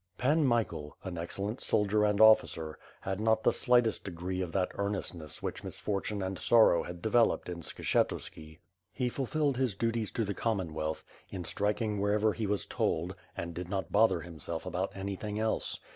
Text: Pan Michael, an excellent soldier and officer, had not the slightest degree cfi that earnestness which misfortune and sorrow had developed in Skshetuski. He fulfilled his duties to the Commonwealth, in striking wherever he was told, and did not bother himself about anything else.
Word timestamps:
Pan 0.17 0.45
Michael, 0.47 0.97
an 1.03 1.15
excellent 1.19 1.61
soldier 1.61 2.03
and 2.05 2.19
officer, 2.19 2.79
had 3.01 3.21
not 3.21 3.43
the 3.43 3.53
slightest 3.53 4.03
degree 4.03 4.39
cfi 4.39 4.51
that 4.51 4.71
earnestness 4.73 5.43
which 5.43 5.63
misfortune 5.63 6.23
and 6.23 6.39
sorrow 6.39 6.81
had 6.81 7.03
developed 7.03 7.47
in 7.47 7.59
Skshetuski. 7.59 8.57
He 8.91 9.09
fulfilled 9.09 9.57
his 9.57 9.75
duties 9.75 10.09
to 10.13 10.25
the 10.25 10.33
Commonwealth, 10.33 11.03
in 11.29 11.43
striking 11.43 11.99
wherever 12.01 12.33
he 12.33 12.47
was 12.47 12.65
told, 12.65 13.13
and 13.37 13.53
did 13.53 13.69
not 13.69 13.91
bother 13.91 14.21
himself 14.21 14.65
about 14.65 14.91
anything 14.95 15.37
else. 15.39 15.77